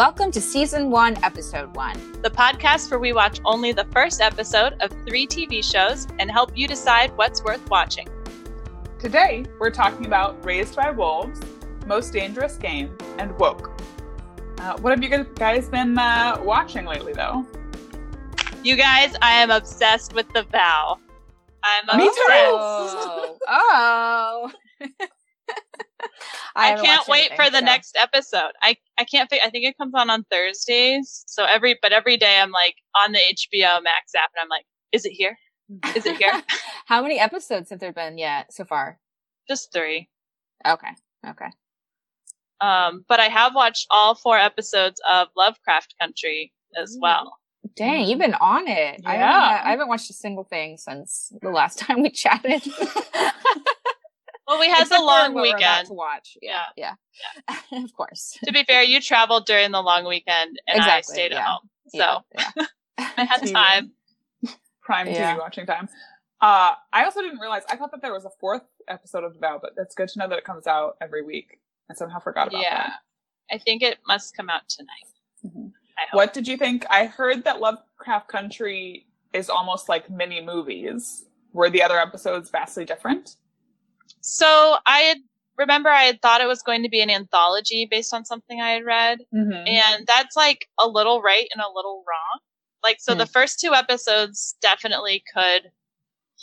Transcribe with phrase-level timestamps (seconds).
[0.00, 2.22] Welcome to Season 1, Episode 1.
[2.22, 6.56] the podcast where we watch only the first episode of three TV shows and help
[6.56, 8.08] you decide what's worth watching.
[8.98, 11.38] Today, we're talking about Raised by Wolves,
[11.84, 13.78] Most Dangerous Game, and Woke.
[14.56, 17.44] Uh, what have you guys been uh, watching lately, though?
[18.64, 20.96] You guys, I am obsessed with The Vow.
[21.62, 22.26] I'm Me obsessed.
[22.26, 23.36] too.
[23.46, 24.50] Oh.
[24.88, 25.06] oh.
[26.56, 28.52] I, haven't can't wait anything, for the so- next episode.
[28.62, 29.42] I I can't think.
[29.44, 31.24] I think it comes on on Thursdays.
[31.26, 34.64] So every but every day I'm like on the HBO Max app and I'm like,
[34.92, 35.36] is it here?
[35.94, 36.42] Is it here?
[36.86, 38.98] How many episodes have there been yet so far?
[39.48, 40.08] Just three.
[40.66, 40.90] Okay.
[41.26, 41.46] Okay.
[42.60, 47.36] Um, but I have watched all four episodes of Lovecraft Country as well.
[47.76, 49.00] Dang, you've been on it.
[49.06, 49.62] I, haven't, Yeah.
[49.64, 52.62] I haven't watched a single thing since the last time we chatted.
[54.60, 55.86] Well, we had Except the long what we're about weekend.
[55.88, 56.36] to watch.
[56.42, 56.94] Yeah, yeah,
[57.72, 58.36] of course.
[58.44, 61.68] to be fair, you traveled during the long weekend and I Exactly, stayed at home.
[61.88, 62.18] So yeah,
[62.56, 62.66] yeah.
[63.16, 63.52] I had TV.
[63.52, 63.92] time.
[64.82, 65.34] Prime Yeah.
[65.36, 65.88] TV watching time.
[66.40, 69.40] Uh, I also didn't realize, I thought that there was a fourth episode of The
[69.40, 71.60] Vow, but it's good to know that it comes out every week.
[71.90, 72.76] I somehow forgot about Yeah.
[72.86, 72.92] that.
[73.52, 75.06] I think it must come out tonight.
[75.44, 75.72] Mhm.
[75.98, 76.16] I hope.
[76.16, 76.86] What did you think?
[76.88, 81.24] I heard that Lovecraft Country is almost like mini movies.
[81.52, 83.36] Were the other episodes vastly different?
[84.20, 85.18] So I had
[85.56, 88.70] remember I had thought it was going to be an anthology based on something I
[88.70, 89.66] had read, Mm-hmm.
[89.66, 92.40] and that's like a little right and a little wrong.
[92.82, 93.18] Like so, Hmm.
[93.18, 95.70] the first two episodes definitely could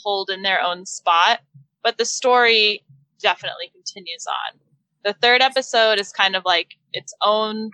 [0.04, 1.40] hold in their own spot,
[1.84, 2.84] but the story
[3.20, 4.60] definitely continues on.
[5.04, 7.72] The third episode is kind of like its own.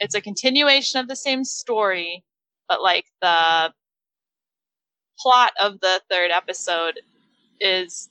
[0.00, 2.24] It's a continuation of the same story,
[2.68, 3.72] but like the
[5.18, 7.00] plot of the third episode
[7.60, 8.08] is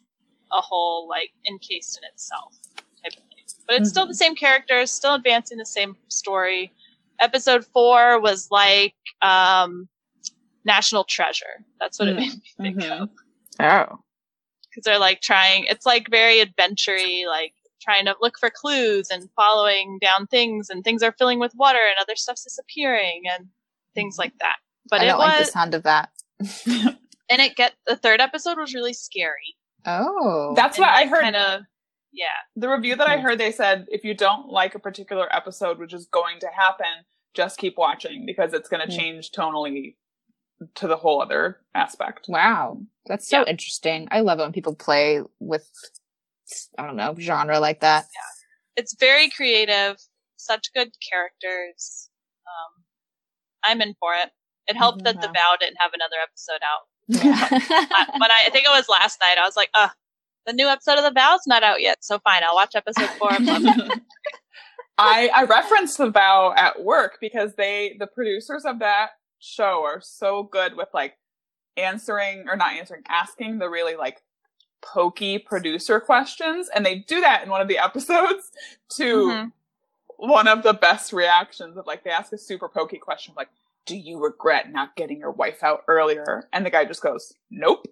[0.57, 2.55] a whole like encased in itself
[3.03, 3.43] type of thing.
[3.67, 6.71] But it's still the same characters, still advancing the same story.
[7.19, 9.87] Episode four was like um,
[10.65, 11.63] National Treasure.
[11.79, 12.19] That's what it Mm.
[12.19, 13.01] made me think Mhm.
[13.01, 13.09] of
[13.59, 13.99] Oh.
[14.69, 15.65] because they're like trying.
[15.65, 20.83] It's like very adventure-y, like trying to look for clues and following down things, and
[20.83, 23.47] things are filling with water, and other stuff's disappearing, and
[23.93, 24.57] things like that.
[24.89, 26.09] But I don't was, like the sound of that.
[27.29, 29.55] and it get the third episode was really scary.
[29.85, 30.53] Oh.
[30.55, 31.21] That's what I heard.
[31.21, 31.61] Kind of,
[32.11, 32.27] yeah.
[32.55, 35.93] the review that I heard, they said if you don't like a particular episode, which
[35.93, 36.85] is going to happen,
[37.33, 38.99] just keep watching because it's going to Hmm.
[38.99, 39.95] change tonally
[40.75, 42.25] to the whole other aspect.
[42.29, 42.79] Wow.
[43.07, 43.45] That's so Yeah.
[43.47, 44.07] interesting.
[44.11, 45.69] I love it when people play with,
[46.77, 48.05] I don't know, genre like that.
[48.13, 48.21] Yeah.
[48.81, 49.97] it's very creative,
[50.37, 52.09] such good characters.
[52.45, 52.83] Um,
[53.63, 54.31] I'm in for it.
[54.67, 55.27] It helped that The.
[55.27, 57.47] Vow didn't have another episode out, Yeah.
[57.49, 59.37] But I, I think it was last night.
[59.37, 59.89] I was like, "Uh,
[60.45, 63.33] the new episode of The Vow's not out yet, so fine, I'll watch episode four."
[63.33, 64.01] of Love It."
[64.97, 69.99] I, I referenced the vow at work because they the producers of that show are
[70.01, 71.17] so good with like
[71.77, 74.21] answering or not answering asking the really like
[74.81, 78.51] pokey producer questions and they do that in one of the episodes
[78.89, 79.51] to Mhm.
[80.17, 83.49] one of the best reactions of like they ask a super pokey question like
[83.85, 87.85] do you regret not getting your wife out earlier and the guy just goes nope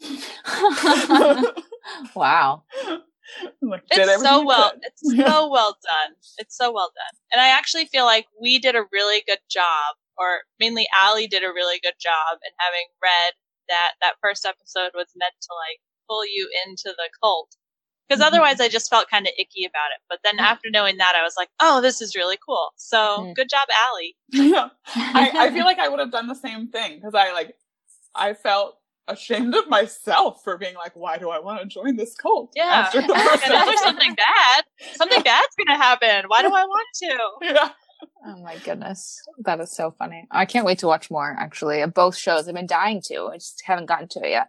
[2.14, 2.62] wow.
[3.62, 4.72] like, It's so well.
[4.72, 4.80] could.
[4.84, 6.14] It's so well done.
[6.38, 9.96] It's so well done, and I actually feel like we did a really good job,
[10.16, 13.32] or mainly Allie did a really good job in having read
[13.68, 17.56] that that first episode was meant to like pull you into the cult.
[18.08, 18.26] Because Mhm.
[18.28, 20.00] otherwise, I just felt kind of icky about it.
[20.08, 20.42] But then Mhm.
[20.50, 23.34] after knowing that, I was like, "Oh, this is really cool." So Mm.
[23.34, 24.16] good job, Allie.
[24.32, 27.56] yeah I, I feel like I would have done the same thing because I like
[28.14, 32.14] I felt ashamed of myself for being like, why do I want to join this
[32.14, 32.52] cult?
[32.54, 32.64] Yeah.
[32.64, 33.84] After the Like, first I know there's episode.
[33.84, 34.64] something bad.
[34.96, 36.24] Something bad's gonna happen.
[36.28, 37.18] Why do I want to?
[37.42, 37.68] Yeah.
[38.26, 39.20] Oh my goodness.
[39.40, 40.26] That is so funny.
[40.30, 42.48] I can't wait to watch more, actually, of both shows.
[42.48, 43.28] I've been dying to.
[43.28, 44.48] I just haven't gotten to it yet.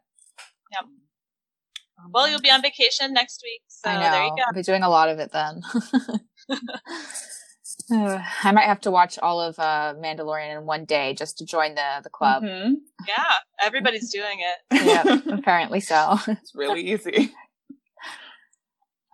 [2.11, 4.11] Well, you'll be on vacation next week, so I know.
[4.11, 4.43] there you go.
[4.47, 5.61] I'll be doing a lot of it then.
[7.91, 11.45] Uh, I might have to watch all of uh, Mandalorian in one day just to
[11.45, 12.43] join the the club.
[12.43, 12.75] Mhm.
[13.07, 14.83] Yeah, everybody's doing it.
[14.85, 16.17] Yeah, apparently so.
[16.27, 17.33] It's really easy.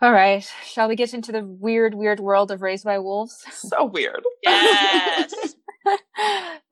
[0.01, 3.45] All right, shall we get into the weird, weird world of Raised by Wolves?
[3.51, 4.21] So weird.
[4.43, 5.33] Yes.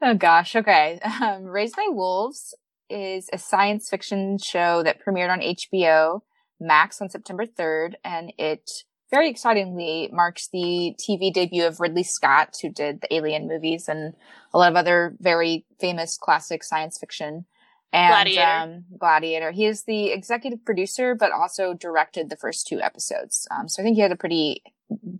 [0.01, 0.55] oh gosh.
[0.57, 0.99] Okay.
[1.21, 2.53] Um, Raised by Wolves
[2.89, 6.21] is a science fiction show that premiered on HBO
[6.59, 8.69] Max on September 3rd, and it
[9.11, 14.13] very excitingly marks the TV debut of Ridley Scott, who did the Alien movies and
[14.53, 17.45] a lot of other very famous classic science fiction.
[17.91, 18.47] And Gladiator.
[18.47, 19.51] Um, Gladiator.
[19.51, 23.47] He is the executive producer, but also directed the first two episodes.
[23.51, 24.63] Um, so I think he had a pretty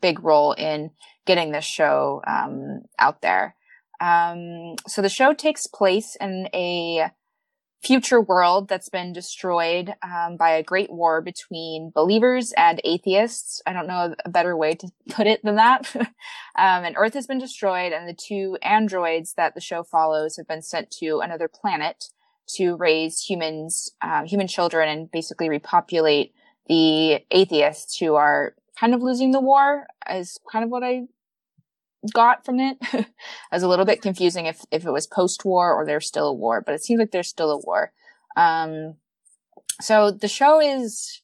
[0.01, 0.89] big role in
[1.27, 3.56] getting this show um, out there.
[4.01, 7.12] Um, so the show takes place in a
[7.83, 13.62] future world that's been destroyed um, by a great war between believers and atheists.
[13.65, 15.94] I don't know a better way to put it than that.
[15.95, 16.06] um,
[16.56, 20.62] and Earth has been destroyed, and the two androids that the show follows have been
[20.62, 22.09] sent to another planet
[22.56, 26.33] to raise humans, uh, human children, and basically repopulate
[26.68, 29.88] the atheists who are kind of losing the war.
[30.09, 31.03] Is kind of what I
[32.11, 32.77] got from it.
[32.94, 33.05] I
[33.51, 36.33] was a little bit confusing if, if it was post war or there's still a
[36.33, 37.91] war, but it seems like there's still a war.
[38.35, 38.95] Um,
[39.81, 41.21] so the show is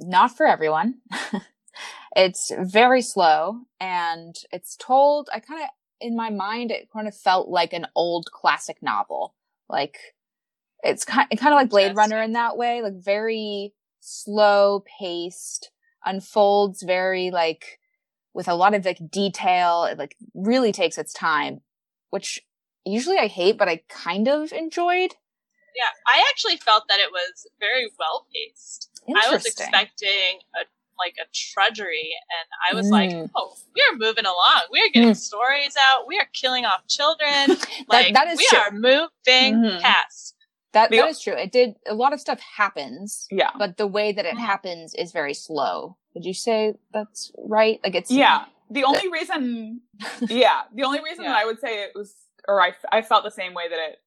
[0.00, 0.96] not for everyone.
[2.16, 5.68] it's very slow and it's told, I kind of,
[6.00, 9.34] in my mind, it kind of felt like an old classic novel.
[9.68, 9.98] Like,
[10.82, 15.70] it's kind, kind of like Blade Runner in that way, like very slow paced,
[16.04, 17.77] unfolds very like,
[18.38, 19.84] with a lot of like detail.
[19.84, 21.60] It like really takes its time,
[22.10, 22.40] which
[22.86, 25.16] usually I hate, but I kind of enjoyed.
[25.76, 28.90] Yeah, I actually felt that it was very well paced.
[29.08, 30.64] I was expecting a
[30.98, 32.92] like a trudgery, and I was mm.
[32.92, 34.62] like, "Oh, we are moving along.
[34.72, 35.16] We are getting mm.
[35.16, 36.06] stories out.
[36.06, 37.58] We are killing off children.
[37.88, 38.58] Like that, that is we true.
[38.58, 39.80] are moving mm-hmm.
[39.80, 40.36] past."
[40.72, 41.32] That that is true.
[41.32, 43.26] It did a lot of stuff happens.
[43.30, 43.50] Yeah.
[43.58, 44.44] But the way that it mm-hmm.
[44.44, 45.96] happens is very slow.
[46.14, 47.80] Would you say that's right?
[47.82, 48.44] Like it's Yeah.
[48.70, 49.80] The only reason
[50.28, 51.30] Yeah, the only reason yeah.
[51.30, 52.14] that I would say it was
[52.46, 53.98] or I I felt the same way that it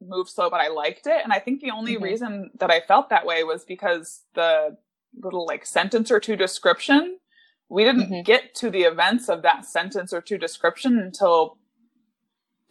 [0.00, 2.04] moved slow but I liked it and I think the only mm-hmm.
[2.04, 4.76] reason that I felt that way was because the
[5.22, 7.18] little like sentence or two description
[7.68, 8.22] we didn't mm-hmm.
[8.22, 11.58] get to the events of that sentence or two description until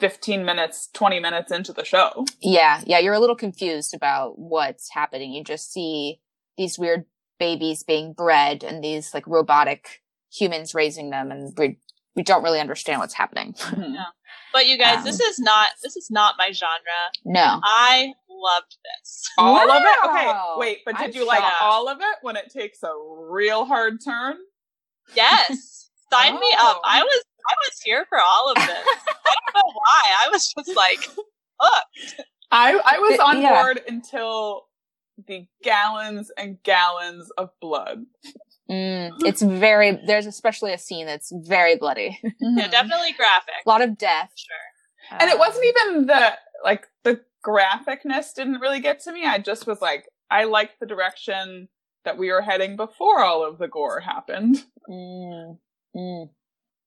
[0.01, 2.25] 15 minutes, 20 minutes into the show.
[2.41, 5.31] Yeah, yeah, you're a little confused about what's happening.
[5.31, 6.19] You just see
[6.57, 7.05] these weird
[7.39, 10.01] babies being bred and these like robotic
[10.33, 11.77] humans raising them and we
[12.15, 13.53] we don't really understand what's happening.
[13.53, 13.93] Mm-hmm.
[13.95, 14.05] Yeah.
[14.53, 16.73] But you guys, um, this is not this is not my genre.
[17.23, 17.61] No.
[17.63, 19.29] I loved this.
[19.37, 19.77] All wow.
[19.77, 20.09] of it?
[20.09, 22.91] Okay, wait, but did I'm you like all of it when it takes a
[23.29, 24.35] real hard turn?
[25.15, 25.70] Yes.
[26.11, 26.39] Sign oh.
[26.39, 26.77] me up.
[26.77, 26.81] Oh.
[26.83, 28.65] I was I was here for all of this.
[28.67, 30.25] I don't know why.
[30.25, 32.17] I was just like, look.
[32.51, 33.61] I I was on yeah.
[33.61, 34.63] board until
[35.27, 38.05] the gallons and gallons of blood.
[38.69, 42.19] Mm, it's very there's especially a scene that's very bloody.
[42.39, 43.55] yeah, definitely graphic.
[43.65, 44.31] A lot of death.
[44.35, 45.19] Sure.
[45.19, 49.25] And it wasn't even the like the graphicness didn't really get to me.
[49.25, 51.67] I just was like I liked the direction
[52.05, 54.63] that we were heading before all of the gore happened.
[54.89, 55.57] Mm,
[55.95, 56.29] mm.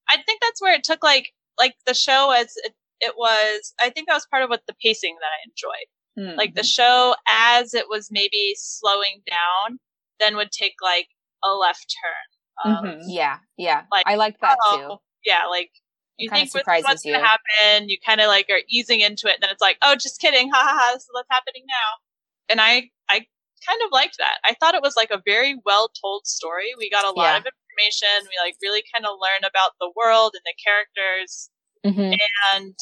[0.08, 3.74] I think that's where it took like like the show as it, it was.
[3.80, 5.88] I think that was part of what the pacing that I enjoyed.
[6.18, 6.38] Mm-hmm.
[6.38, 9.78] Like the show as it was maybe slowing down,
[10.20, 11.08] then would take like
[11.44, 12.74] a left turn.
[12.84, 13.00] mm-hmm.
[13.08, 13.82] Yeah, yeah.
[13.90, 14.96] Like I like that oh, too.
[15.24, 15.70] Yeah, like
[16.18, 19.42] you think what's, going to happen, you kind of like are easing into it, and
[19.42, 22.50] then it's like, oh, just kidding, ha ha ha, this is what's happening now.
[22.50, 23.26] And I, I
[23.66, 24.36] kind of liked that.
[24.44, 26.72] I thought it was like a very well told story.
[26.78, 27.38] We got a lot yeah.
[27.38, 28.08] of information.
[28.22, 31.50] We like really kind of learn about the world and the characters.
[31.84, 32.14] Mm-hmm.
[32.54, 32.74] And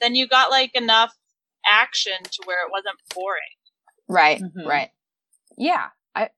[0.00, 1.14] then you got like enough
[1.66, 3.40] action to where it wasn't boring.
[4.08, 4.66] Right, mm-hmm.
[4.66, 4.90] right.
[5.56, 5.88] Yeah.
[6.14, 6.30] I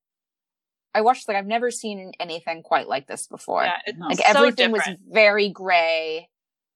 [0.95, 3.65] I watched like I've never seen anything quite like this before.
[3.65, 6.29] Yeah, like everything was very gray.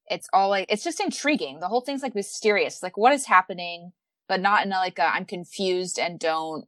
[0.09, 1.59] It's all like it's just intriguing.
[1.59, 2.81] The whole thing's like mysterious.
[2.81, 3.91] Like what is happening,
[4.27, 6.65] but not in a, like i am confused and don't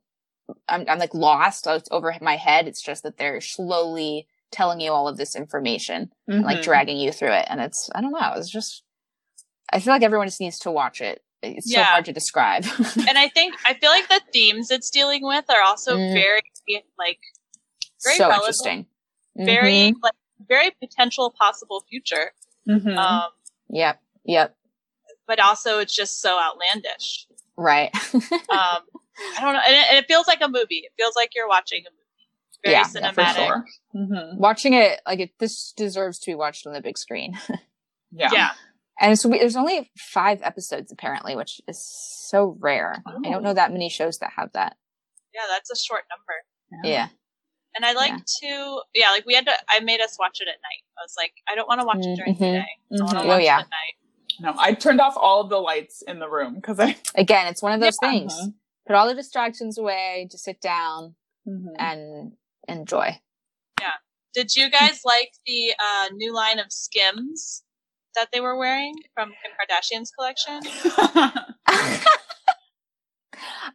[0.68, 2.68] I'm, I'm like lost it's over my head.
[2.68, 6.32] It's just that they're slowly telling you all of this information mm-hmm.
[6.32, 6.64] and like mm-hmm.
[6.64, 7.46] dragging you through it.
[7.50, 8.84] And it's, I don't know, it's just,
[9.72, 11.22] I feel like everyone just needs to watch it.
[11.42, 11.86] It's yeah.
[11.86, 12.66] so hard to describe.
[12.80, 16.14] and I think, I feel like the themes it's dealing with are also mm.
[16.14, 16.42] very,
[16.98, 17.20] like,
[18.04, 18.86] very so relevant, interesting.
[19.36, 20.00] Very, mm-hmm.
[20.04, 20.14] like,
[20.48, 22.32] very potential possible future.
[22.68, 22.98] Mm-hmm.
[22.98, 23.30] Um,
[23.70, 24.02] yep.
[24.26, 24.56] Yep.
[25.28, 27.28] But also it's just so outlandish.
[27.56, 27.94] Right.
[28.14, 28.82] um,
[29.38, 30.84] I don't know, and it, and it, feels like a movie.
[30.86, 32.00] It feels like you're watching a movie.
[32.64, 33.18] Very yeah, cinematic.
[33.18, 33.66] Yeah, sure.
[33.96, 34.38] mm-hmm.
[34.38, 37.38] Watching it like it, this deserves to be watched on the big screen.
[38.12, 38.30] yeah.
[38.32, 38.50] Yeah.
[39.00, 43.02] And so we, there's only five episodes apparently, which is so rare.
[43.08, 43.22] Oh.
[43.26, 44.76] I don't know that many shows that have that.
[45.34, 46.84] Yeah, that's a short number.
[46.84, 46.92] Yeah.
[46.92, 47.08] yeah.
[47.76, 48.50] And I like yeah.
[48.50, 50.84] to, yeah, like we had to, I made us watch it at night.
[50.98, 52.44] I was like, I don't want to watch it during mm-hmm.
[52.44, 52.68] the day.
[52.92, 53.30] Mm-hmm.
[53.30, 53.62] Oh, yeah.
[54.42, 56.98] No, I turned off all of the lights in the room because I.
[57.16, 58.10] Again, it's one of those yeah.
[58.10, 58.34] things.
[58.34, 58.50] Mm-hmm
[58.90, 61.14] put all the distractions away, just sit down
[61.48, 61.76] mm-hmm.
[61.78, 62.32] and
[62.68, 63.20] enjoy.
[63.80, 63.92] Yeah.
[64.34, 67.62] Did you guys like the uh, new line of Skims
[68.16, 70.62] that they were wearing from Kim Kardashian's collection?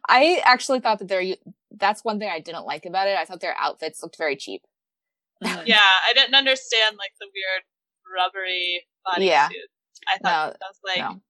[0.09, 1.35] I actually thought that they're
[1.77, 3.17] that's one thing I didn't like about it.
[3.17, 4.63] I thought their outfits looked very cheap.
[5.41, 7.63] Yeah, I didn't understand like the weird
[8.17, 9.47] rubbery body Yeah.
[9.47, 9.69] suit.
[10.07, 11.21] I thought No, I was like, no.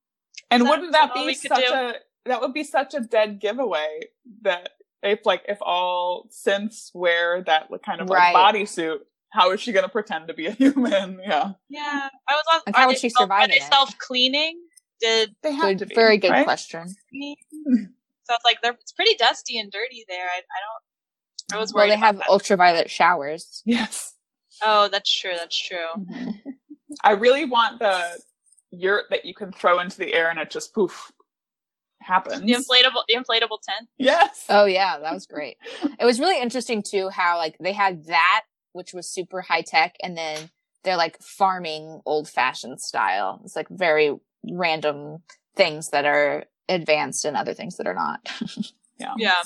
[0.49, 4.01] And wouldn't that all be such a that would be such a dead giveaway
[4.41, 4.69] that
[5.03, 8.33] if like if all synths wear that kind of Right.
[8.33, 8.99] like bodysuit,
[9.31, 11.19] how is she gonna pretend to be a human?
[11.23, 11.51] Yeah.
[11.69, 12.09] yeah.
[12.27, 12.61] I was on.
[12.67, 14.59] Like, how would she self- survive Are they in self cleaning?
[15.01, 15.93] Did They have to be.
[15.95, 16.45] very good right?
[16.45, 16.87] question.
[16.87, 16.95] so
[18.33, 20.25] it's like they're it's pretty dusty and dirty there.
[20.25, 21.57] I, I don't.
[21.57, 21.91] I was Well, worried.
[21.91, 22.29] they have that.
[22.29, 23.61] ultraviolet showers.
[23.65, 24.13] Yes.
[24.63, 25.33] Oh, that's true.
[25.35, 25.77] That's true.
[25.99, 26.49] Mm-hmm.
[27.03, 28.01] I really want the
[28.71, 31.11] yurt that you can throw into the air and it just poof
[32.05, 32.41] happens.
[32.41, 33.89] The inflatable, the inflatable tent.
[33.97, 34.45] yes.
[34.49, 35.57] Oh yeah, that was great.
[35.99, 38.43] it was really interesting too how like they had that
[38.73, 40.49] which was super high tech and then
[40.83, 43.41] they're like farming old fashioned style.
[43.43, 44.15] It's like very
[44.51, 45.23] random
[45.55, 48.27] things that are advanced and other things that are not.
[48.97, 49.13] Yeah.
[49.17, 49.41] Yeah.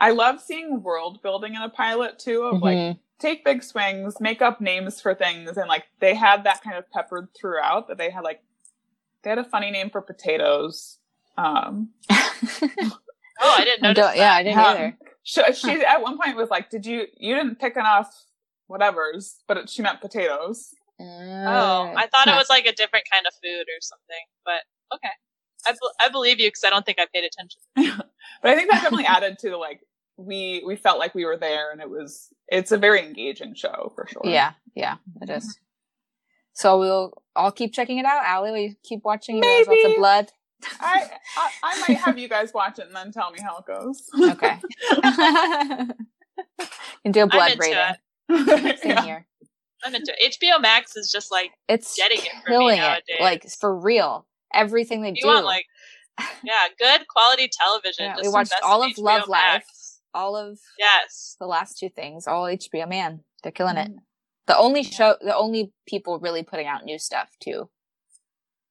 [0.00, 2.98] I love seeing world building in a pilot too of like Mhm.
[3.20, 6.90] take big swings, make up names for things, and like they had that kind of
[6.90, 7.86] peppered throughout.
[7.88, 8.42] That they had like
[9.22, 10.98] they had a funny name for potatoes.
[11.38, 11.90] Um,
[13.40, 14.04] Oh, I didn't I notice.
[14.04, 14.98] don't- yeah, I didn't Um, either.
[15.22, 18.12] she, she at one point was like, "Did you you didn't pick enough
[18.66, 20.70] whatever's?" But it, she meant potatoes.
[21.00, 24.24] Oh, Uh, I thought it was like a different kind of food or something.
[24.44, 24.62] But
[24.96, 25.12] okay,
[25.68, 27.60] I, bel I believe you because I don't think I paid attention.
[28.42, 29.80] But I think that definitely added to the like
[30.16, 33.92] we we felt like we were there, and it was it's a very engaging show
[33.94, 34.22] for sure.
[34.24, 35.58] Yeah, yeah, it is.
[36.54, 38.24] So we'll all keep checking it out.
[38.24, 39.40] Allie, will you keep watching?
[39.40, 39.98] There's lots of Maybe.
[39.98, 40.32] blood.
[40.80, 43.66] I, I I might have you guys watch it and then tell me how it
[43.66, 44.02] goes.
[44.20, 44.58] Okay.
[46.58, 46.66] you
[47.02, 47.60] can do a blood into
[48.30, 48.76] rating.
[48.78, 49.04] Same Yeah.
[49.04, 49.26] here.
[49.84, 50.36] I'm into it.
[50.40, 53.02] HBO Max is just like It's Getting it for me killing it.
[53.20, 54.26] Like for real.
[54.52, 55.28] Everything they you do.
[55.28, 55.66] want like
[56.42, 58.06] yeah, good quality television.
[58.06, 59.40] Yeah, we watched all in of Love Life.
[59.52, 60.00] Max.
[60.14, 61.36] all of Yes.
[61.38, 62.88] the last two things, all HBO.
[62.88, 63.88] Man, they're killing it.
[63.92, 63.98] Mm.
[64.48, 67.70] The only show, the only people really putting out new stuff too.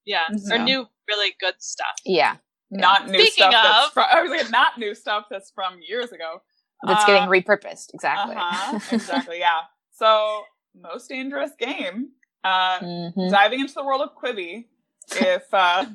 [0.06, 0.24] Yeah.
[0.51, 1.96] Or new really good stuff.
[2.06, 2.36] Yeah,
[2.72, 3.52] Not new Speaking stuff.
[3.52, 6.42] That's of- from, I was like, not new stuff that's from years ago.
[6.86, 7.94] that's Uh, getting repurposed.
[7.94, 8.36] Exactly.
[8.36, 9.40] Uh-huh, exactly.
[9.40, 9.62] Yeah.
[9.94, 10.44] So,
[10.76, 12.10] most dangerous game.
[12.44, 13.32] Uh, Mhm.
[13.32, 14.68] diving into the world of Quibi.
[15.12, 15.86] If uh,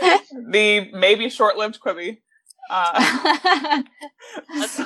[0.50, 2.22] the maybe short-lived Quibi.
[2.70, 2.92] Uh,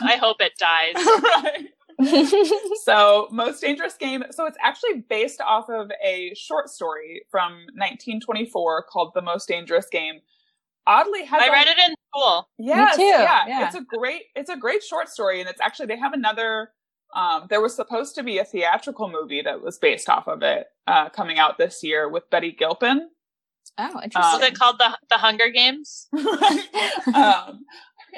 [0.03, 0.95] I hope it dies.
[0.97, 1.69] right.
[2.85, 4.25] So, most dangerous game.
[4.31, 9.87] So, it's actually based off of a short story from 1924 called "The Most Dangerous
[9.91, 10.21] Game."
[10.87, 12.49] Oddly, has I a- read it in school.
[12.59, 13.45] Yes, too, Yeah.
[13.49, 13.67] yeah.
[13.67, 16.71] it's a great it's a great short story, and it's actually they have another.
[17.15, 20.67] Um, there was supposed to be a theatrical movie that was based off of it
[20.87, 23.09] uh, coming out this year with Betty Gilpin.
[23.79, 24.43] oh, Was interesting.
[24.43, 26.09] it called the the Hunger Games?
[27.15, 27.65] um,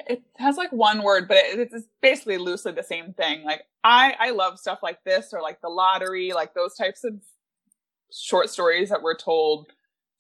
[0.07, 3.45] it has like one word, but it, it's basically loosely the same thing.
[3.45, 7.15] Like I I love stuff like this or like the lottery, like those types of
[8.13, 9.69] short stories that were told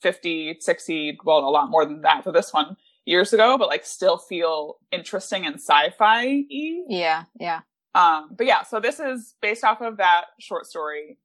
[0.02, 3.84] 50, 60, well, a lot more than that for this one years ago, but like
[3.84, 6.82] still feel interesting and sci-fi y.
[6.88, 7.60] yeah, yeah.
[7.94, 11.18] Um, but yeah, so this is based off of that short story.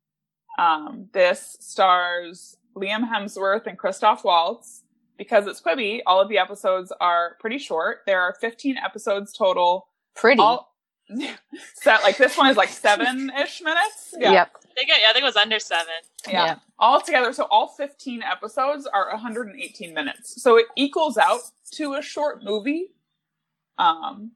[0.57, 4.82] Um, this stars Liam Hemsworth and Christoph Waltz.
[5.17, 7.99] Because it's Quibi, all of the episodes are pretty short.
[8.05, 9.87] There are 15 episodes total.
[10.15, 10.39] Pretty.
[10.39, 10.73] All
[11.75, 14.15] set like this one is like seven ish minutes.
[14.17, 14.31] Yeah.
[14.31, 14.51] Yep.
[14.55, 15.93] I think, yeah, I think it was under seven.
[16.27, 16.45] Yeah.
[16.45, 16.55] Yeah.
[16.79, 20.41] All together, so all 15 episodes are 118 minutes.
[20.41, 21.41] So it equals out
[21.73, 22.91] to a short movie.
[23.77, 24.31] Um,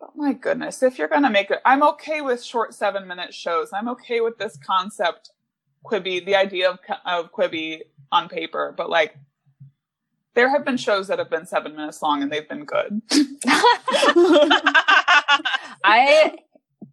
[0.00, 3.70] but my goodness, if you're gonna make it, I'm okay with short seven minute shows.
[3.72, 5.30] I'm okay with this concept,
[5.84, 7.80] Quibi, the idea of of Quibi
[8.12, 8.74] on paper.
[8.76, 9.16] But like,
[10.34, 13.02] there have been shows that have been seven minutes long and they've been good.
[15.84, 16.32] I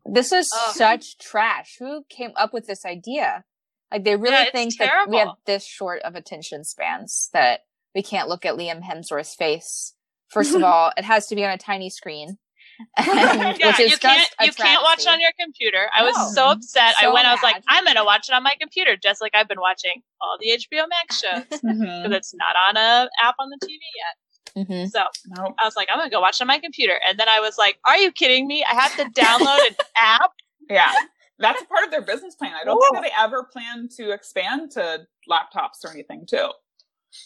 [0.05, 0.75] this is Ugh.
[0.75, 1.77] such trash.
[1.79, 3.43] Who came up with this idea?
[3.91, 7.61] Like they really Yeah, it's think that we have this short of attention spans that
[7.93, 9.93] we can't look at Liam Hemsworth's face.
[10.29, 12.37] First of all, it has to be on a tiny screen.
[12.97, 15.89] and- yeah, you can't you can't watch on your computer.
[15.93, 16.07] I No.
[16.07, 16.95] was so upset.
[16.99, 17.27] I So went.
[17.27, 17.63] I was like.
[17.67, 20.85] I'm gonna watch it on my computer, just like I've been watching all the HBO
[20.89, 24.67] Max shows because it's not on a app on the TV yet.
[24.67, 24.89] Mhm.
[24.89, 25.55] So Nope.
[25.59, 27.57] I was like, I'm gonna go watch it on my computer, and then I was
[27.57, 28.63] like, Are you kidding me?
[28.63, 30.31] I have to download an app.
[30.69, 30.91] Yeah.
[31.37, 32.53] That's a part of their business plan.
[32.59, 36.49] I don't think that they ever plan to expand to laptops or anything, too.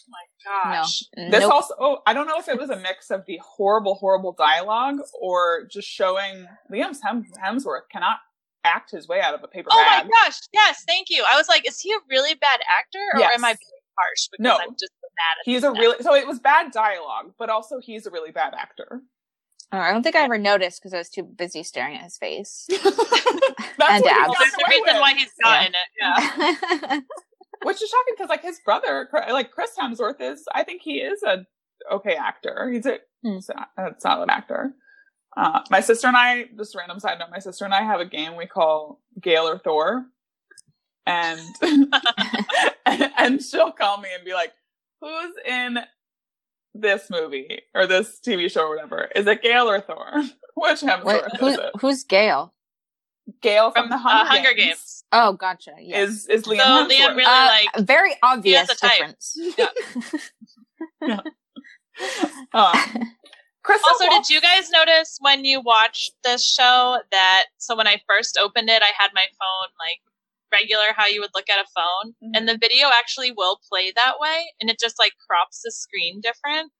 [0.08, 1.02] My gosh.
[1.16, 1.30] No.
[1.30, 1.52] This Nope.
[1.52, 4.98] also, oh, I don't know if it was a mix of the horrible, horrible dialogue
[5.20, 6.96] or just showing Liam
[7.42, 8.18] Hemsworth cannot
[8.64, 10.38] act his way out of a paper Oh my gosh!
[10.52, 11.24] Yes, thank you.
[11.32, 13.32] I was like, Is he a really bad actor, or Yes.
[13.34, 14.56] am I being harsh because No.
[14.56, 15.80] I'm just mad at He's a guy?
[15.80, 19.00] really, so it was bad dialogue, but also he's a really bad actor.
[19.72, 22.16] Oh, I don't think I ever noticed because I was too busy staring at his
[22.18, 22.66] face.
[22.68, 24.28] That's And what abs.
[24.28, 25.00] Well, got there's a away reason with.
[25.00, 25.66] why he's not Yeah.
[25.66, 26.58] in it.
[26.82, 27.00] Yeah.
[27.62, 31.22] Which is shocking because like his brother, like Chris Hemsworth, is I think he is
[31.22, 31.44] a
[31.92, 32.70] okay actor.
[32.72, 33.36] He's a, Hmm.
[33.76, 34.72] a solid actor.
[35.36, 38.06] Uh, my sister and I, just random side note, my sister and I have a
[38.06, 40.06] game we call Gale or Thor,
[41.06, 41.40] and
[42.86, 44.52] and she'll call me and be like,
[45.00, 45.78] "Who's in
[46.74, 49.08] this movie or this TV show or whatever?
[49.14, 50.22] Is it Gale or Thor?
[50.54, 51.70] Which Wait, Hemsworth who, is it?
[51.80, 52.54] who's Gail?
[53.42, 54.66] Gale from, From the uh, Hunger, Hunger Games.
[54.68, 54.99] Games.
[55.12, 55.72] Oh, gotcha.
[55.80, 55.98] Yeah.
[56.02, 56.90] Is is Liam So Hemsworth?
[56.90, 58.92] Liam really Uh, like very obvious a type.
[58.92, 59.36] difference.
[62.54, 62.74] um,
[63.62, 68.00] Chris Also, did you guys notice when you watched this show that so when I
[68.08, 69.98] first opened it, I had my phone like
[70.52, 72.36] regular how you would look at a phone, Mhm.
[72.36, 76.20] and the video actually will play that way, and it just like crops the screen
[76.20, 76.72] different.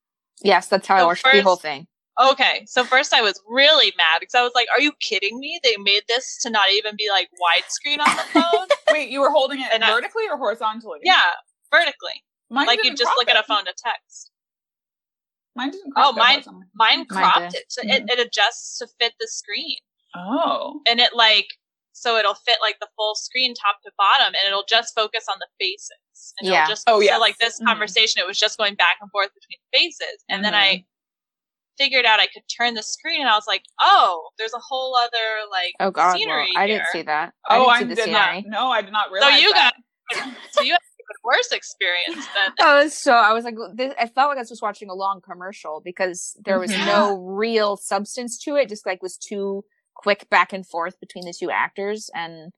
[0.42, 1.86] yes, that's how I So watched the whole thing.
[2.20, 5.58] Okay, so first I was really mad because I was like, "Are you kidding me?
[5.64, 9.30] They made this to not even be like widescreen on the phone." Wait, you were
[9.30, 11.00] holding it And I- vertically or horizontally?
[11.02, 11.30] yeah,
[11.72, 14.30] vertically, Mine like you just crop look at a phone to text.
[15.56, 15.92] Mine didn't.
[15.96, 17.60] Oh, crop it mine- Mine Mine cropped did.
[17.60, 19.78] it, so it, it adjusts to fit the screen.
[20.14, 21.46] Oh, and it like
[21.92, 25.36] so it'll fit like the full screen top to bottom and it'll just focus on
[25.38, 26.62] the faces and Yeah.
[26.62, 27.66] it'll just Oh, so like this Mhm.
[27.66, 30.62] conversation it was just going back and forth between faces and then Mm-hmm.
[30.82, 30.84] i
[31.80, 34.94] figured out i could turn the screen and i was like oh there's a whole
[34.96, 36.76] other like Oh God, well, I here.
[36.76, 37.32] didn't see that.
[37.48, 38.44] oh, I I didn't see did the not.
[38.46, 39.40] No, I did not so realize.
[39.40, 39.74] you that.
[40.12, 43.94] got so you had an even worse experience than Oh, so I was like, this,
[43.98, 46.84] I felt like I was just watching a long commercial because there was Mhm.
[46.86, 48.68] no real substance to it.
[48.68, 52.52] Just like was too quick back and forth between the two actors, and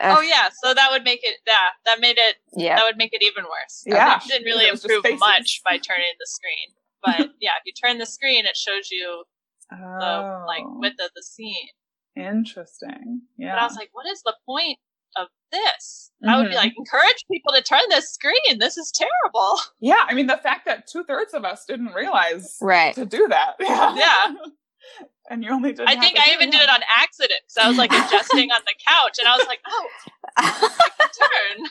[0.00, 2.96] uh, oh yeah so that would make it yeah that made it yeah, that would
[2.96, 4.16] make it even worse Yeah.
[4.16, 7.64] it didn't really It was just improve much by turning the screen but yeah if
[7.66, 9.24] you turn the screen it shows you
[9.70, 11.68] the Oh, like width of the scene
[12.14, 13.22] interesting.
[13.38, 13.54] Yeah.
[13.54, 14.76] But I was like, what is the point
[15.16, 16.10] of this?
[16.28, 16.56] I would be Mhm.
[16.56, 18.58] like, encourage people to turn this screen.
[18.58, 19.58] This is terrible.
[19.80, 22.94] yeah, I mean the fact that two thirds of us didn't realize right.
[22.96, 23.54] to do that.
[23.60, 23.94] Yeah.
[23.96, 24.34] Yeah.
[25.30, 25.86] and you only did.
[25.88, 28.74] I think I even did it on accident because I was like adjusting on the
[28.86, 29.88] couch and I was like, oh,
[31.56, 31.66] turn.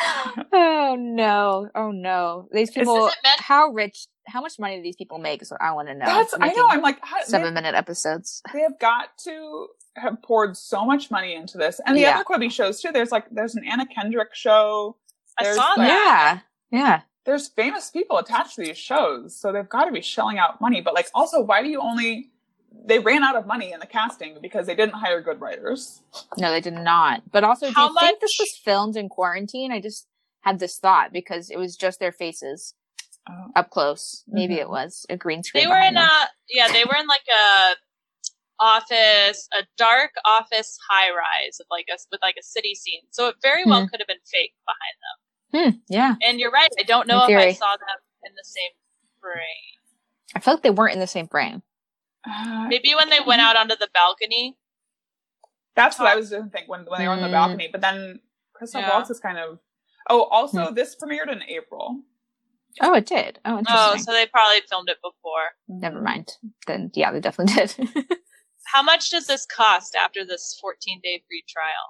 [0.52, 1.68] oh no!
[1.74, 2.48] Oh no!
[2.52, 2.96] These people.
[3.04, 4.06] Meant- how rich?
[4.26, 5.44] How much money do these people make?
[5.44, 6.06] So I want to know.
[6.06, 6.34] That's.
[6.40, 6.66] I know.
[6.68, 8.42] I'm like how, seven minute episodes.
[8.52, 12.14] they have got to have poured so much money into this and the Yeah.
[12.14, 14.96] other quibi shows too there's like there's an anna kendrick show
[15.36, 16.42] I saw like- that.
[16.70, 17.00] Yeah, yeah.
[17.26, 20.80] there's famous people attached to these shows so they've got to be shelling out money
[20.80, 22.29] but like also why do you only
[22.86, 26.02] they ran out of money in the casting because they didn't hire good writers
[26.38, 27.22] No, they did not.
[27.30, 29.72] But also, do How you think this was filmed in quarantine?
[29.72, 30.06] I just
[30.42, 32.74] had this thought because it was just their faces
[33.28, 33.50] Oh.
[33.54, 34.24] up close.
[34.26, 34.60] Maybe Mhm.
[34.60, 35.64] it was a green screen.
[35.64, 36.04] They were in them.
[36.08, 37.76] a, yeah, they were in like a
[38.58, 43.02] office, a dark office high rise of like a, with like a city scene.
[43.10, 45.16] So it very well could have been fake behind them.
[45.52, 46.70] Hmm, yeah, And you're right.
[46.78, 48.70] I don't know In if I saw them in the same
[49.20, 49.80] frame.
[50.34, 51.62] I felt like they weren't in the same frame.
[52.28, 54.56] Uh, Maybe when they went out onto the balcony.
[55.76, 57.32] that's what i was going to think when, when they were on the Mm.
[57.32, 58.20] balcony but then
[58.54, 58.90] Christoph Yeah.
[58.90, 59.58] waltz is kind of
[60.10, 60.74] oh also Hmm.
[60.74, 62.00] this premiered in april
[62.80, 63.40] Oh, it did.
[63.44, 63.92] Oh, interesting.
[63.94, 65.46] Oh, so they probably filmed it before.
[65.66, 66.36] Never mind.
[66.68, 68.06] Then yeah, they definitely did.
[68.72, 71.86] How much does this cost after this 14 day free trial?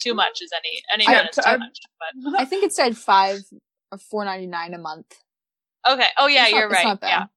[0.00, 1.78] Too much is any any I- minute is I- too much.
[2.24, 3.40] But I think it said five
[3.92, 5.14] or four ninety nine a month.
[5.86, 6.08] okay.
[6.16, 6.84] Oh yeah, It's you're it's right.
[6.86, 7.28] not bad.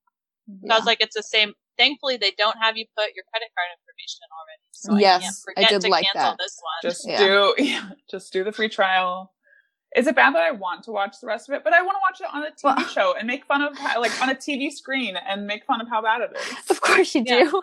[0.63, 0.73] Yeah.
[0.73, 1.54] I was like, it's the same.
[1.77, 4.62] Thankfully, they don't have you put your credit card information already.
[4.71, 6.38] So I Yes, can't I forget did to like cancel that.
[6.39, 6.91] this one.
[6.91, 7.17] just Yeah.
[7.19, 9.31] do yeah, just do the free trial
[9.95, 11.63] is it bad that I want to watch the rest of it?
[11.63, 13.77] But I want to watch it on a TV Well- show and make fun of
[13.77, 16.69] how, like on a TV screen and make fun of how bad it is.
[16.71, 17.45] Of course you Yeah.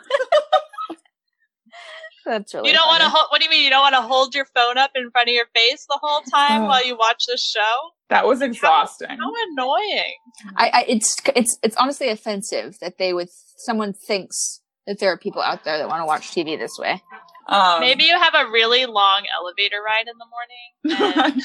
[2.30, 2.38] do.
[2.38, 2.70] That's really.
[2.70, 3.26] you don't want to hold.
[3.30, 3.64] What do you mean?
[3.64, 6.22] You don't want to hold your phone up in front of your face the whole
[6.22, 6.68] time Ugh.
[6.68, 7.90] while you watch this show?
[8.08, 9.08] That was exhausting.
[9.08, 10.14] How annoying!
[10.56, 15.18] I, I it's it's it's honestly offensive that they would someone thinks that there are
[15.18, 17.02] people out there that want to watch TV this way.
[17.48, 21.42] Um, Maybe you have a really long elevator ride in the morning.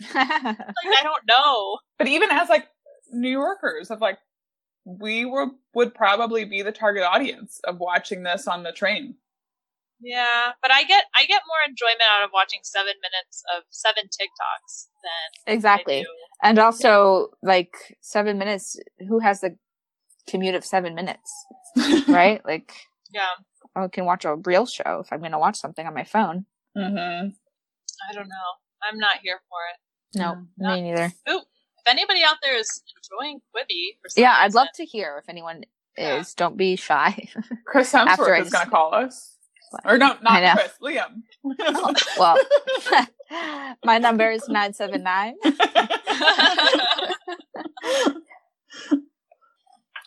[0.00, 1.78] And, like I don't know.
[1.98, 2.68] but even as like
[3.10, 4.18] New Yorkers, of like
[4.84, 9.16] we were would probably be the target audience of watching this on the train.
[10.00, 14.04] Yeah, but I get I get more enjoyment out of watching seven minutes of seven
[14.04, 16.08] TikToks than I exactly, do.
[16.42, 18.76] and also like seven minutes.
[19.08, 19.56] Who has the
[20.28, 21.30] commute of seven minutes,
[22.08, 22.44] right?
[22.44, 22.72] like
[23.12, 23.26] Yeah,
[23.74, 26.46] I can watch a real show if I'm going to watch something on my phone.
[26.76, 26.82] hmm
[28.08, 28.48] I don't know.
[28.82, 30.18] I'm not here for it.
[30.18, 30.74] No, Yeah.
[30.76, 31.12] me neither.
[31.26, 35.28] If anybody out there is enjoying Quibi, for some Yeah, I'd love to hear if
[35.28, 35.64] anyone
[35.96, 36.20] Yeah.
[36.20, 37.28] is don't be shy.
[37.64, 39.34] Chris After Hemsworth I is going to call us.
[39.84, 40.46] Or no, I know.
[40.46, 41.22] not Chris, Liam.
[41.60, 42.36] Oh, well,
[43.84, 45.34] my number is 979.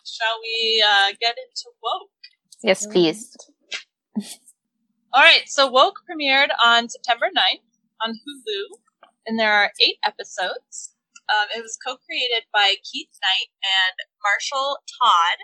[0.04, 2.10] Shall we uh, get into woke?
[2.62, 3.36] Yes, please.
[5.14, 7.60] All right, so Woke premiered on September 9th
[8.00, 8.78] on Hulu,
[9.26, 10.94] and there are eight episodes.
[11.28, 15.38] Um, it was co-created by Keith Knight and Marshall Todd.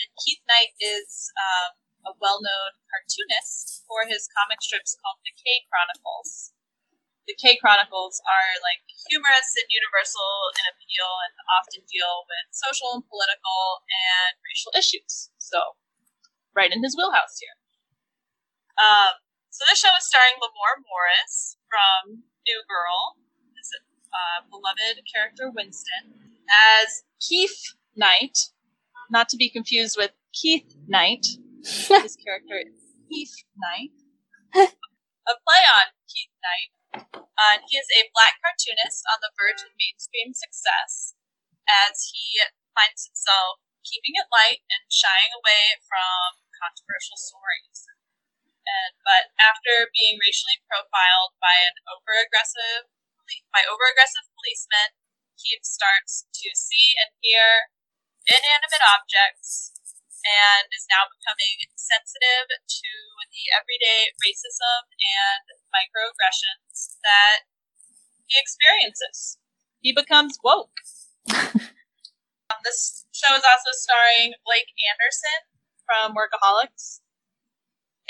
[0.00, 5.66] And Keith Knight is um, a well-known cartoonist for his comic strips called The K
[5.68, 6.54] Chronicles.
[7.28, 12.96] The K Chronicles are like humorous and universal in appeal and often deal with social
[12.96, 15.30] and political and racial issues.
[15.38, 15.78] So,
[16.56, 17.56] right in his wheelhouse here.
[18.80, 23.20] Um, so this show is starring Lamorne Morris from New Girl,
[23.54, 23.68] his
[24.08, 28.50] uh, beloved character Winston, as Keith Knight,
[29.10, 31.26] not to be confused with Keith Knight.
[31.64, 33.94] His character is Keith Knight,
[35.30, 36.70] a play on Keith Knight.
[37.14, 41.14] Uh, he is a black cartoonist on the verge of mainstream success
[41.64, 42.40] as he
[42.74, 47.88] finds himself keeping it light and shying away from controversial stories.
[48.60, 52.92] And, but after being racially profiled by an overaggressive
[53.54, 54.98] by overaggressive policemen,
[55.38, 57.70] Keith starts to see and hear
[58.26, 59.79] inanimate objects
[60.24, 62.92] and is now becoming sensitive to
[63.32, 67.48] the everyday racism and microaggressions that
[68.28, 69.38] he experiences.
[69.80, 70.76] He becomes woke.
[72.50, 75.38] Um, this show is also starring Blake Anderson
[75.86, 76.98] from Workaholics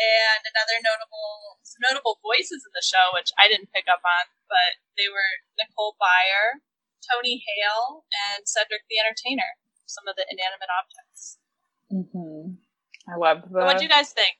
[0.00, 4.80] and another notable notable voices in the show, which I didn't pick up on, but
[4.96, 6.64] they were Nicole Byer,
[7.04, 9.60] Tony Hale, and Cedric the Entertainer.
[9.84, 11.39] Some of the inanimate objects.
[11.90, 12.52] Hmm
[13.08, 13.60] I love the.
[13.60, 14.36] what do you guys think?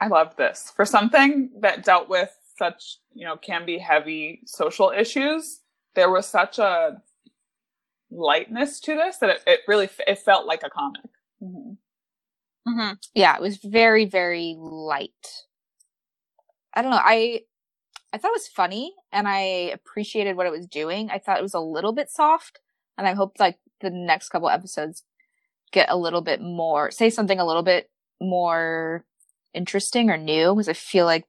[0.00, 4.92] I love this for something that dealt with such you know can be heavy social
[4.96, 5.60] issues.
[5.94, 7.02] There was such a
[8.10, 11.02] lightness to this that it, it really it felt like a comic.
[11.40, 11.72] hmm
[12.68, 12.94] Mm-hmm.
[13.14, 15.44] Yeah, it was very, very light.
[16.74, 17.00] I don't know.
[17.02, 17.42] I
[18.12, 19.40] I thought it was funny and I
[19.74, 21.10] appreciated what it was doing.
[21.10, 22.60] I thought it was a little bit soft,
[22.98, 25.04] and I hope like the next couple episodes
[25.72, 29.04] get a little bit more say something a little bit more
[29.54, 31.24] interesting or new because I feel like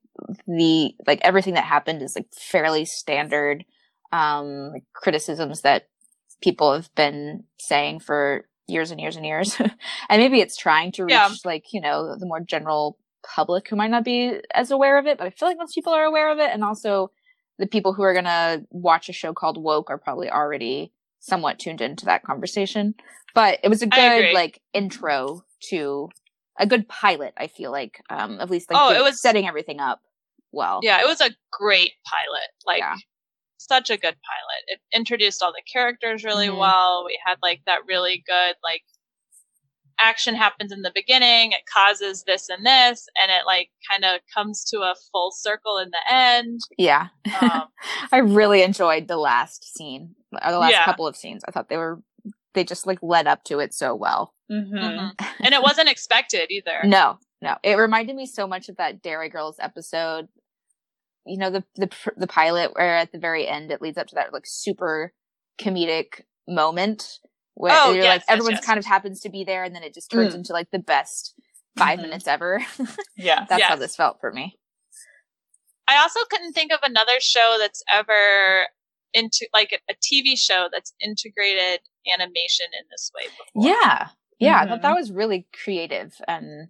[0.48, 3.64] the like everything that happened is like fairly standard
[4.12, 5.88] um like criticisms that
[6.42, 9.56] people have been saying for years and years and years.
[10.10, 11.30] and maybe it's trying to reach Yeah.
[11.46, 12.98] like, you know, the more general
[13.36, 15.94] public who might not be as aware of it, but I feel like most people
[15.94, 17.12] are aware of it and also
[17.58, 20.92] the people who are going to watch a show called Woke are probably already
[21.28, 22.96] somewhat tuned into that conversation.
[23.36, 26.10] But it was a good like intro to
[26.60, 28.02] a good pilot, I feel like.
[28.10, 30.00] Um at least like Oh, it was- setting everything up
[30.52, 30.80] well.
[30.82, 32.50] Yeah, it was a great pilot.
[32.66, 32.96] Like Yeah.
[33.58, 34.64] such a good pilot.
[34.68, 36.58] It introduced all the characters really Mhm.
[36.58, 37.04] well.
[37.06, 38.84] We had like that really good like
[40.00, 44.22] action happens in the beginning, it causes this and this, and it like kind of
[44.34, 46.60] comes to a full circle in the end.
[46.78, 47.08] Yeah.
[47.42, 47.64] Um,
[48.12, 50.86] I really enjoyed the last scene or the last Yeah.
[50.86, 51.44] couple of scenes.
[51.48, 52.02] I thought they were
[52.54, 54.34] they just like led up to it so well.
[54.50, 55.12] hmm mhm.
[55.42, 56.80] And it wasn't expected either.
[56.84, 60.28] No, no, it reminded me so much of that Derry Girls episode.
[61.26, 64.16] You know the the the pilot where at the very end it leads up to
[64.16, 65.12] that like super
[65.62, 67.20] comedic moment
[67.58, 68.66] where Oh, you're yes, like yes, everyone yes.
[68.66, 70.38] kind of happens to be there and then it just turns Mm.
[70.38, 71.34] into like the best
[71.78, 72.04] 5 Mhm.
[72.04, 72.64] minutes ever.
[73.18, 73.46] Yeah.
[73.50, 74.58] That's how this felt for me.
[75.88, 78.68] I also couldn't think of another show that's ever
[79.14, 81.80] into like a, a TV show that's integrated
[82.14, 83.70] animation in this way before.
[83.72, 84.10] Yeah.
[84.40, 84.82] Yeah, I thought Mhm.
[84.84, 86.70] that was really creative and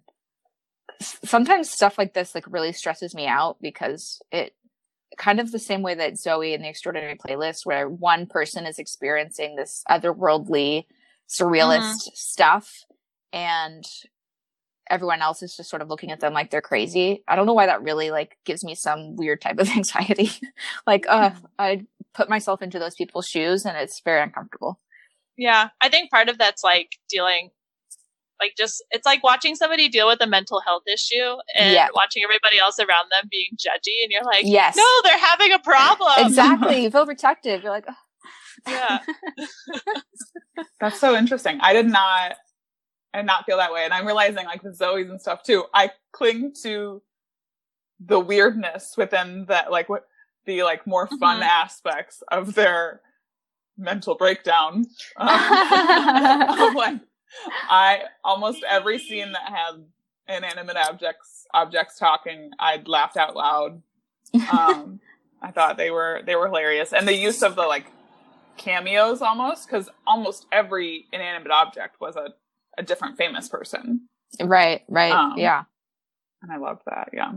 [1.00, 4.54] sometimes stuff like this like really stresses me out because it
[5.18, 8.78] kind of the same way that Zoey in the Extraordinary Playlist where one person is
[8.78, 10.86] experiencing this otherworldly
[11.28, 12.84] surrealist stuff
[13.32, 13.84] and
[14.90, 17.22] everyone else is just sort of looking at them like they're crazy.
[17.28, 20.30] I don't know why that really like gives me some weird type of anxiety.
[20.86, 24.80] like uh I put myself into those people's shoes and it's very uncomfortable.
[25.36, 27.50] Yeah, I think part of that's like dealing,
[28.40, 31.88] like just it's like watching somebody deal with a mental health issue and Yeah.
[31.94, 34.76] watching everybody else around them being judgy, and you're like, Yes.
[34.76, 36.12] no, they're having a problem.
[36.18, 36.82] exactly.
[36.82, 37.62] You feel protective.
[37.62, 37.94] You're like, "Ugh."
[38.66, 38.98] Yeah,
[40.80, 41.58] That's so interesting.
[41.60, 42.36] I did not,
[43.14, 45.64] I did not feel that way, and I'm realizing like with Zoey's and stuff too.
[45.74, 47.02] I cling to
[48.04, 50.06] the weirdness within that, like what
[50.46, 51.46] the like more fun Mhm.
[51.46, 53.00] aspects of their
[53.76, 54.86] mental breakdown.
[55.16, 55.28] Um,
[56.74, 57.00] like
[57.68, 59.84] I almost every scene that had
[60.28, 63.82] inanimate objects objects talking, I'd laughed out loud.
[64.50, 65.00] Um,
[65.42, 67.86] I thought they were they were hilarious, and the use of the like
[68.56, 72.34] cameos almost because almost every inanimate object was a
[72.76, 74.08] a different famous person,
[74.42, 75.64] right, right, Um, yeah.
[76.42, 77.08] and I loved that.
[77.12, 77.32] Yeah.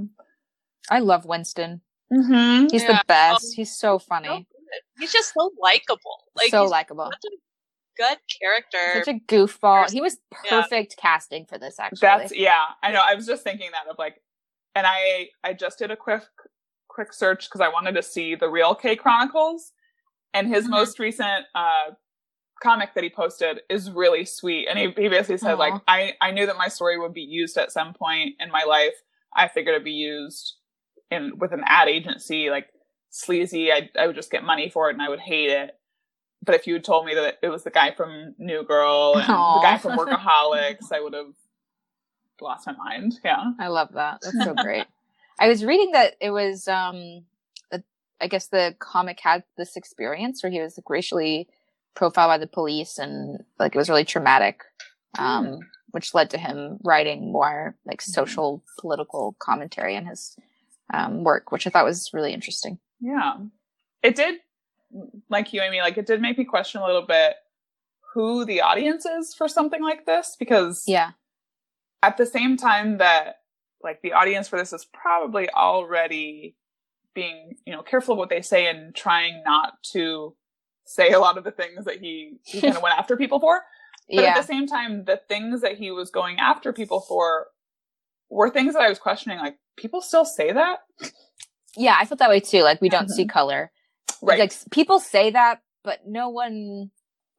[0.90, 1.82] I love Winston.
[2.14, 2.68] Mm-hmm.
[2.70, 2.98] He's Yeah.
[3.00, 3.46] the best.
[3.46, 5.02] Um, He's so So funny, good.
[5.02, 6.26] He's just so likable.
[6.36, 7.06] Like so likable.
[7.06, 7.36] such a
[8.10, 9.04] good character.
[9.06, 9.84] Such a goofball.
[9.84, 9.96] person.
[9.96, 10.62] He was Yeah.
[10.62, 11.80] perfect casting for this.
[11.80, 13.02] Actually, That's yeah, I know.
[13.06, 14.22] I was just thinking that of like,
[14.76, 16.24] and I I just did a quick
[16.88, 19.72] quick search because I wanted to see the real K Chronicles,
[20.34, 20.72] and his Mhm.
[20.72, 21.92] most recent uh
[22.62, 26.32] comic that he posted is really sweet, and he, he basically said like, I I
[26.32, 28.94] knew that my story would be used at some point in my life.
[29.36, 30.58] I figured it'd be used
[31.10, 32.68] in with an ad agency like
[33.10, 33.72] sleazy.
[33.72, 35.72] I I would just get money for it, and I would hate it.
[36.44, 39.26] But if you had told me that it was the guy from New Girl and
[39.30, 39.60] Aw.
[39.60, 41.34] the guy from Workaholics, I would have
[42.42, 43.20] lost my mind.
[43.24, 43.52] Yeah.
[43.60, 44.22] I love that.
[44.22, 44.86] That's so great.
[45.40, 47.26] I was reading that it was, um,
[48.22, 51.48] I guess the comic had this experience where he was like, racially
[51.96, 54.62] profiled by the police and like it was really traumatic,
[55.18, 55.60] um,
[55.92, 60.36] which led to him writing more like social political commentary in his
[60.94, 62.80] um, work, which I thought was really interesting.
[63.00, 63.38] Yeah.
[64.04, 64.40] It did,
[65.30, 67.36] like you, Amy, like it did make me question a little bit
[68.14, 71.12] who the audience is for something like this because Yeah.
[72.04, 73.38] at the same time that
[73.82, 76.56] like the audience for this is probably already
[77.14, 80.36] being, you know, careful of what they say and trying not to
[80.86, 83.62] say a lot of the things that he, he kind of went after people for.
[84.10, 84.30] But yeah.
[84.32, 87.48] at the same time, the things that he was going after people for
[88.30, 89.40] were things that I was questioning.
[89.40, 90.80] Like, people still say that,
[91.76, 91.96] yeah.
[92.00, 92.64] I felt that way too.
[92.64, 93.72] Like we don't see color.
[94.22, 94.40] Right?
[94.40, 96.92] Like people say that, but no one,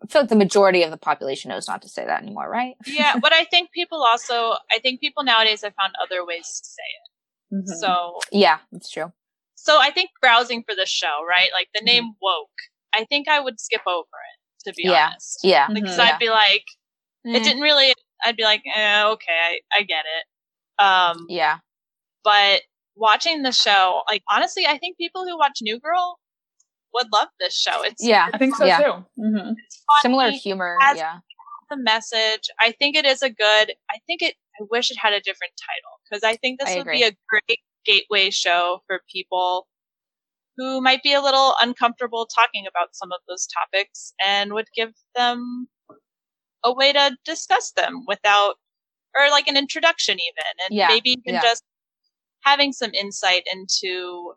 [0.03, 2.75] I feel like the majority of the population knows not to say that anymore, right?
[2.87, 6.68] yeah, but I think people also I think people nowadays have found other ways to
[6.68, 7.64] say it.
[7.71, 7.81] Mhm.
[7.81, 9.12] So Yeah, it's true.
[9.55, 11.51] so I think browsing for the show, right?
[11.53, 12.49] Like the name woke.
[12.92, 15.09] I think I would skip over it, to be Yeah.
[15.09, 15.40] honest.
[15.45, 15.68] Yeah.
[15.73, 16.05] Because Yeah.
[16.12, 16.64] I'd be like,
[17.25, 20.83] it didn't really I'd be like, eh, okay, I, I get it.
[20.83, 21.59] Um Yeah.
[22.25, 22.62] but
[22.97, 26.18] watching the show, like honestly, I think people who watch New Girl
[26.94, 27.83] would love this show.
[27.83, 28.28] It's Yeah.
[28.33, 28.78] I think so Yeah.
[28.78, 29.07] too.
[29.16, 29.52] hmm
[30.00, 30.76] Similar humor.
[30.81, 31.18] has- Yeah.
[31.70, 32.50] the message.
[32.61, 33.74] I think it is a good.
[33.90, 34.35] I think it.
[34.61, 36.98] I wish it had a different title because I think this I would agree.
[36.98, 39.66] be a great gateway show for people
[40.59, 44.92] who might be a little uncomfortable talking about some of those topics and would give
[45.14, 45.66] them
[46.62, 48.57] a way to discuss them without
[49.16, 51.40] or like an introduction even and Yeah, maybe even yeah.
[51.42, 51.64] just
[52.42, 54.35] having some insight into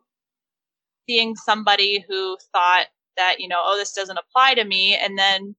[1.07, 2.87] seeing somebody who thought
[3.17, 5.55] that you know oh this doesn't apply to me and then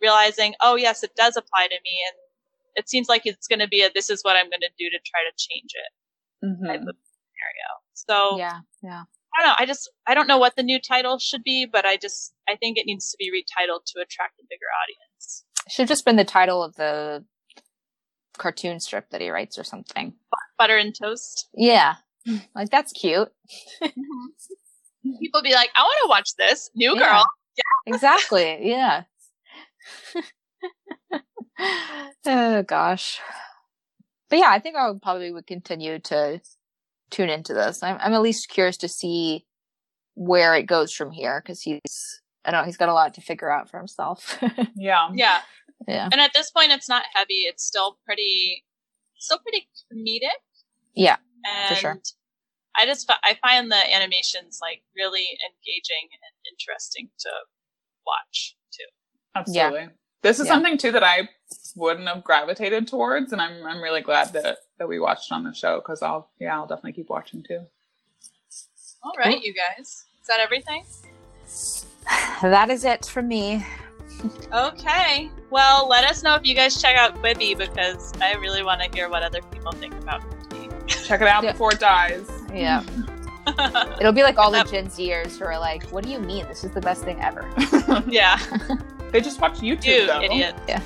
[0.00, 2.16] realizing oh yes it does apply to me and
[2.76, 4.88] it seems like it's going to be a this is what i'm going to do
[4.90, 8.60] to try to change it hmm type of scenario so Yeah.
[8.82, 9.02] Yeah.
[9.36, 11.84] i don't know i just i don't know what the new title should be but
[11.86, 15.88] i just i think it needs to be retitled to attract a bigger audience Should
[15.88, 17.24] just been the title of the
[18.38, 20.14] cartoon strip that he writes or something.
[20.56, 21.96] butter and toast Yeah.
[22.54, 23.30] Like that's cute.
[25.18, 27.06] People be like i want to watch this new Yeah.
[27.12, 27.26] girl
[27.86, 28.58] Exactly.
[28.70, 29.02] Yeah.
[32.26, 33.20] oh gosh.
[34.28, 36.40] But yeah, I think I would probably would continue to
[37.10, 37.82] tune into this.
[37.82, 39.44] I'm I'm at least curious to see
[40.14, 43.20] where it goes from here because he's I don't know he's got a lot to
[43.20, 44.38] figure out for himself.
[44.76, 45.08] Yeah.
[45.14, 45.40] yeah
[45.88, 46.08] yeah.
[46.12, 48.64] and at this point it's not heavy it's still pretty
[49.18, 50.38] still pretty comedic
[50.94, 52.00] Yeah, and for sure.
[52.76, 57.30] I just i find the animations like really engaging and interesting to
[58.06, 58.84] watch too
[59.34, 59.88] Absolutely.
[60.22, 60.52] This is Yeah.
[60.54, 61.28] something too that I
[61.76, 65.54] wouldn't have gravitated towards, and I'm I'm really glad that that we watched on the
[65.54, 67.60] show because I'll yeah I'll definitely keep watching too.
[69.04, 69.86] all right you guys
[70.20, 70.84] is that everything
[72.42, 73.64] That is it for me.
[74.52, 78.82] okay well let us know if you guys check out quibi because i really want
[78.82, 81.52] to hear what other people think about quibi Check it out Yeah.
[81.52, 82.28] before it dies.
[82.54, 82.82] Yeah.
[84.00, 86.46] It'll be like all the Gen Zers who are like, "What do you mean?
[86.46, 87.48] This is the best thing ever."
[88.06, 88.38] yeah
[89.12, 90.22] they just watch YouTube you though.
[90.22, 90.76] idiot Uh,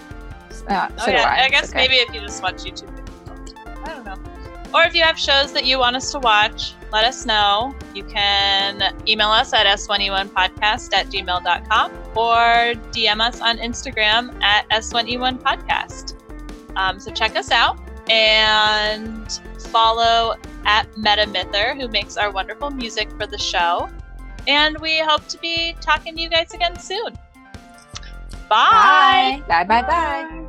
[0.68, 1.44] Oh so do yeah, I.
[1.44, 1.78] I guess okay.
[1.78, 2.88] maybe if you just watch YouTube.
[2.96, 3.54] videos.
[3.84, 4.16] I don't know.
[4.72, 7.74] Or if you have shows that you want us to watch, let us know.
[7.94, 16.14] You can email us at s1e1podcast at gmail.com or DM us on Instagram at s1e1podcast.
[16.76, 17.78] Um, so check us out
[18.10, 19.40] and
[19.70, 23.88] follow at MetaMyther, who makes our wonderful music for the show.
[24.46, 27.18] And we hope to be talking to you guys again soon.
[28.48, 29.42] Bye.
[29.48, 29.64] Bye.
[29.64, 29.64] Bye.
[29.64, 29.82] Bye.
[29.82, 30.43] Bye.